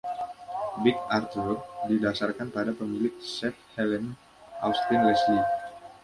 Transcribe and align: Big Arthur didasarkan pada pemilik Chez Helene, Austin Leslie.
Big 0.83 0.97
Arthur 1.15 1.51
didasarkan 1.89 2.47
pada 2.55 2.71
pemilik 2.79 3.13
Chez 3.31 3.53
Helene, 3.77 4.13
Austin 4.67 4.99
Leslie. 5.07 5.45